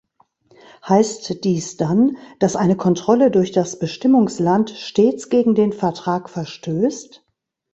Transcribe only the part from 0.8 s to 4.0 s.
Heißt dies dann, dass eine Kontrolle durch das